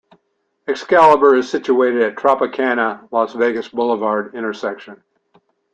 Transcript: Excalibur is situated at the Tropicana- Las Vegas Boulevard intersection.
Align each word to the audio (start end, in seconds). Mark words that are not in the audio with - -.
Excalibur 0.67 1.35
is 1.35 1.47
situated 1.47 2.01
at 2.01 2.15
the 2.15 2.19
Tropicana- 2.23 3.07
Las 3.11 3.33
Vegas 3.35 3.69
Boulevard 3.69 4.33
intersection. 4.33 5.03